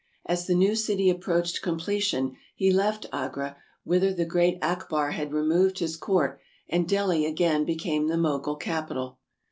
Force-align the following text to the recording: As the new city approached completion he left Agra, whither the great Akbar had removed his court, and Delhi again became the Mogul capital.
As 0.25 0.47
the 0.47 0.55
new 0.55 0.73
city 0.75 1.11
approached 1.11 1.61
completion 1.61 2.35
he 2.55 2.71
left 2.71 3.05
Agra, 3.13 3.57
whither 3.83 4.11
the 4.11 4.25
great 4.25 4.57
Akbar 4.59 5.11
had 5.11 5.31
removed 5.31 5.77
his 5.77 5.95
court, 5.95 6.39
and 6.67 6.89
Delhi 6.89 7.27
again 7.27 7.65
became 7.65 8.07
the 8.07 8.17
Mogul 8.17 8.55
capital. 8.55 9.19